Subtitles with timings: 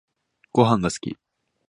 [0.51, 1.15] ごはんが好き